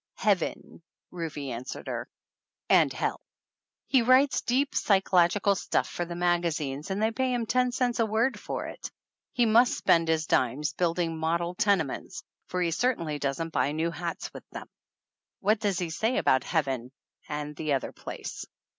[0.15, 0.81] "Heaven,"
[1.11, 2.09] Rufe answered her,
[2.67, 3.21] "and hell.
[3.85, 7.99] He writes deep psychological stuff for the maga zines and they pay him ten cents
[7.99, 8.89] a word for it.
[9.31, 13.91] He must spend his dimes building model tene ments, for he certainly doesn't buy new
[13.91, 14.67] hats with them."
[15.39, 16.91] "What does he say about Heaven
[17.29, 18.43] and the other place?"